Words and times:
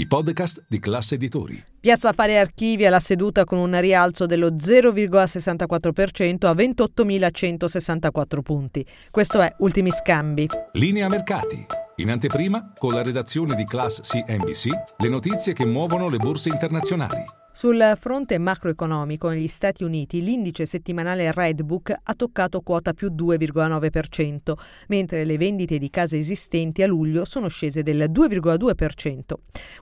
i 0.00 0.06
podcast 0.06 0.64
di 0.66 0.80
classe 0.80 1.16
editori. 1.16 1.62
Piazza 1.78 2.08
Affari 2.08 2.34
Archivia 2.34 2.88
la 2.88 3.00
seduta 3.00 3.44
con 3.44 3.58
un 3.58 3.78
rialzo 3.78 4.24
dello 4.24 4.52
0,64% 4.52 6.46
a 6.46 6.52
28.164 6.52 8.40
punti. 8.40 8.82
Questo 9.10 9.42
è 9.42 9.54
Ultimi 9.58 9.90
Scambi. 9.90 10.48
Linea 10.72 11.06
mercati. 11.06 11.66
In 11.96 12.10
anteprima, 12.10 12.72
con 12.78 12.94
la 12.94 13.02
redazione 13.02 13.54
di 13.54 13.64
Class 13.64 14.00
CNBC, 14.00 14.68
le 14.96 15.08
notizie 15.10 15.52
che 15.52 15.66
muovono 15.66 16.08
le 16.08 16.16
borse 16.16 16.48
internazionali. 16.48 17.22
Sul 17.60 17.92
fronte 18.00 18.38
macroeconomico 18.38 19.28
negli 19.28 19.46
Stati 19.46 19.84
Uniti 19.84 20.22
l'indice 20.22 20.64
settimanale 20.64 21.30
Redbook 21.30 21.94
ha 22.02 22.14
toccato 22.14 22.62
quota 22.62 22.94
più 22.94 23.08
2,9%, 23.10 24.54
mentre 24.88 25.24
le 25.24 25.36
vendite 25.36 25.76
di 25.76 25.90
case 25.90 26.18
esistenti 26.18 26.82
a 26.82 26.86
luglio 26.86 27.26
sono 27.26 27.48
scese 27.48 27.82
del 27.82 28.06
2,2%, 28.10 29.34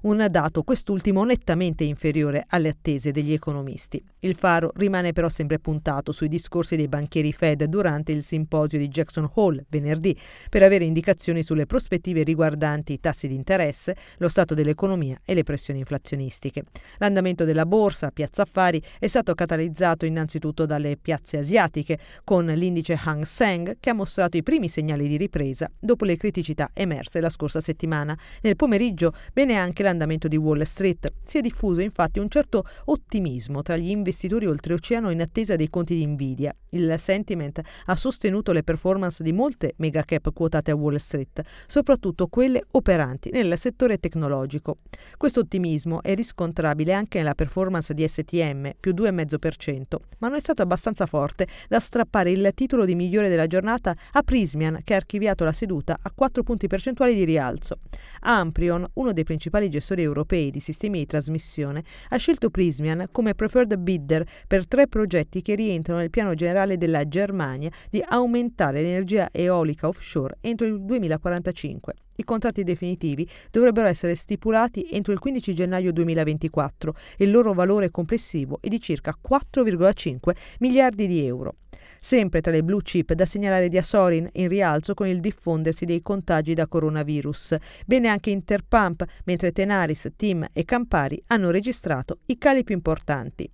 un 0.02 0.26
dato 0.28 0.64
quest'ultimo 0.64 1.22
nettamente 1.22 1.84
inferiore 1.84 2.46
alle 2.48 2.70
attese 2.70 3.12
degli 3.12 3.32
economisti. 3.32 4.04
Il 4.18 4.34
faro 4.34 4.72
rimane 4.74 5.12
però 5.12 5.28
sempre 5.28 5.60
puntato 5.60 6.10
sui 6.10 6.26
discorsi 6.26 6.74
dei 6.74 6.88
banchieri 6.88 7.32
Fed 7.32 7.62
durante 7.66 8.10
il 8.10 8.24
simposio 8.24 8.78
di 8.78 8.88
Jackson 8.88 9.30
Hole 9.34 9.66
venerdì 9.68 10.18
per 10.50 10.64
avere 10.64 10.84
indicazioni 10.84 11.44
sulle 11.44 11.66
prospettive 11.66 12.24
riguardanti 12.24 12.94
i 12.94 12.98
tassi 12.98 13.28
di 13.28 13.36
interesse, 13.36 13.94
lo 14.16 14.26
stato 14.26 14.54
dell'economia 14.54 15.20
e 15.24 15.32
le 15.34 15.44
pressioni 15.44 15.78
inflazionistiche. 15.78 16.64
L'andamento 16.96 17.44
della 17.44 17.66
borsa, 17.68 18.10
Piazza 18.10 18.42
Affari, 18.42 18.82
è 18.98 19.06
stato 19.06 19.34
catalizzato 19.34 20.06
innanzitutto 20.06 20.66
dalle 20.66 20.96
piazze 20.96 21.38
asiatiche, 21.38 21.98
con 22.24 22.46
l'indice 22.46 22.98
Hang 23.00 23.22
Seng 23.24 23.76
che 23.78 23.90
ha 23.90 23.94
mostrato 23.94 24.36
i 24.36 24.42
primi 24.42 24.68
segnali 24.68 25.06
di 25.06 25.16
ripresa 25.16 25.70
dopo 25.78 26.04
le 26.04 26.16
criticità 26.16 26.70
emerse 26.72 27.20
la 27.20 27.30
scorsa 27.30 27.60
settimana. 27.60 28.18
Nel 28.42 28.56
pomeriggio 28.56 29.12
bene 29.32 29.56
anche 29.56 29.82
l'andamento 29.82 30.26
di 30.26 30.36
Wall 30.36 30.62
Street. 30.62 31.12
Si 31.22 31.38
è 31.38 31.40
diffuso 31.40 31.80
infatti 31.80 32.18
un 32.18 32.28
certo 32.28 32.64
ottimismo 32.86 33.62
tra 33.62 33.76
gli 33.76 33.90
investitori 33.90 34.46
oltreoceano 34.46 35.10
in 35.10 35.20
attesa 35.20 35.54
dei 35.54 35.68
conti 35.68 35.94
di 35.94 36.06
Nvidia. 36.06 36.54
Il 36.70 36.94
sentiment 36.98 37.60
ha 37.86 37.96
sostenuto 37.96 38.52
le 38.52 38.62
performance 38.62 39.22
di 39.22 39.32
molte 39.32 39.74
mega 39.76 40.02
cap 40.02 40.32
quotate 40.32 40.70
a 40.70 40.74
Wall 40.74 40.96
Street, 40.96 41.40
soprattutto 41.66 42.26
quelle 42.26 42.62
operanti 42.72 43.30
nel 43.30 43.56
settore 43.58 43.98
tecnologico. 43.98 44.78
Questo 45.16 45.40
ottimismo 45.40 46.02
è 46.02 46.14
riscontrabile 46.14 46.92
anche 46.92 47.18
nella 47.18 47.34
performance 47.34 47.56
performance 47.58 47.92
di 47.92 48.06
STM, 48.06 48.70
più 48.78 48.92
2,5%, 48.92 49.96
ma 50.18 50.28
non 50.28 50.36
è 50.36 50.40
stato 50.40 50.62
abbastanza 50.62 51.06
forte 51.06 51.46
da 51.66 51.80
strappare 51.80 52.30
il 52.30 52.52
titolo 52.54 52.84
di 52.84 52.94
migliore 52.94 53.28
della 53.28 53.48
giornata 53.48 53.94
a 54.12 54.22
Prismian, 54.22 54.80
che 54.84 54.94
ha 54.94 54.96
archiviato 54.96 55.44
la 55.44 55.52
seduta 55.52 55.98
a 56.00 56.12
4 56.14 56.42
punti 56.44 56.68
percentuali 56.68 57.14
di 57.14 57.24
rialzo. 57.24 57.80
Amprion, 58.20 58.88
uno 58.94 59.12
dei 59.12 59.24
principali 59.24 59.68
gestori 59.68 60.02
europei 60.02 60.50
di 60.52 60.60
sistemi 60.60 61.00
di 61.00 61.06
trasmissione, 61.06 61.82
ha 62.10 62.16
scelto 62.16 62.50
Prismian 62.50 63.08
come 63.10 63.34
preferred 63.34 63.74
bidder 63.76 64.24
per 64.46 64.66
tre 64.68 64.86
progetti 64.86 65.42
che 65.42 65.56
rientrano 65.56 65.98
nel 66.00 66.10
piano 66.10 66.34
generale 66.34 66.78
della 66.78 67.08
Germania 67.08 67.70
di 67.90 68.02
aumentare 68.06 68.82
l'energia 68.82 69.28
eolica 69.32 69.88
offshore 69.88 70.36
entro 70.40 70.66
il 70.66 70.80
2045. 70.80 71.94
I 72.20 72.24
contratti 72.24 72.64
definitivi 72.64 73.28
dovrebbero 73.48 73.86
essere 73.86 74.16
stipulati 74.16 74.88
entro 74.90 75.12
il 75.12 75.20
15 75.20 75.54
gennaio 75.54 75.92
2024 75.92 76.96
e 77.16 77.24
il 77.24 77.30
loro 77.30 77.52
valore 77.52 77.92
complessivo 77.92 78.58
è 78.60 78.66
di 78.66 78.80
circa 78.80 79.16
4,5 79.16 80.34
miliardi 80.58 81.06
di 81.06 81.24
euro. 81.24 81.54
Sempre 82.00 82.40
tra 82.40 82.52
le 82.52 82.62
blue 82.62 82.82
chip 82.82 83.12
da 83.12 83.26
segnalare 83.26 83.68
Diasorin 83.68 84.28
in 84.32 84.48
rialzo 84.48 84.94
con 84.94 85.06
il 85.06 85.20
diffondersi 85.20 85.84
dei 85.84 86.02
contagi 86.02 86.54
da 86.54 86.66
coronavirus. 86.66 87.56
Bene 87.86 88.08
anche 88.08 88.30
Interpump, 88.30 89.04
mentre 89.24 89.52
Tenaris, 89.52 90.10
Team 90.16 90.46
e 90.52 90.64
Campari 90.64 91.22
hanno 91.26 91.50
registrato 91.50 92.18
i 92.26 92.38
cali 92.38 92.64
più 92.64 92.74
importanti. 92.74 93.50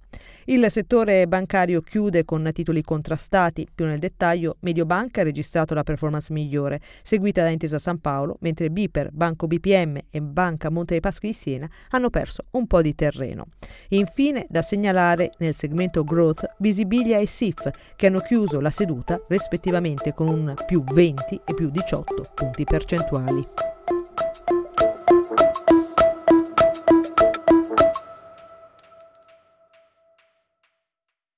Il 0.47 0.65
settore 0.71 1.27
bancario 1.27 1.81
chiude 1.81 2.25
con 2.25 2.49
titoli 2.53 2.83
contrastati. 2.83 3.67
Più 3.75 3.87
nel 3.87 3.99
dettaglio, 3.99 4.57
Mediobanca 4.61 5.23
ha 5.23 5.25
registrato 5.25 5.75
la 5.75 5.83
performance 5.83 6.33
migliore, 6.33 6.81
seguita 7.03 7.43
da 7.43 7.49
Intesa 7.49 7.79
San 7.79 7.99
Paolo, 7.99 8.37
mentre 8.41 8.71
Biper, 8.71 9.11
Banco 9.11 9.47
BPM 9.47 9.99
e 10.11 10.21
Banca 10.21 10.71
Monte 10.71 10.93
dei 10.93 11.01
Paschi 11.01 11.29
di 11.29 11.33
Siena 11.33 11.69
hanno 11.91 12.11
perso 12.11 12.45
un 12.53 12.67
po' 12.67 12.83
di 12.83 12.95
terreno. 12.95 13.47
Infine, 13.89 14.47
da 14.49 14.63
segnalare 14.63 15.33
nel 15.39 15.55
segmento 15.55 16.05
Growth 16.05 16.45
Visibilia 16.59 17.19
e 17.19 17.27
SIF, 17.27 17.71
che 17.97 18.07
hanno 18.07 18.21
chiuso 18.35 18.61
la 18.61 18.71
seduta 18.71 19.21
rispettivamente 19.29 20.13
con 20.13 20.27
un 20.27 20.55
più 20.67 20.83
20 20.83 21.43
e 21.45 21.55
più 21.55 21.71
18 21.71 22.31
punti 22.35 22.65
percentuali. 22.65 23.64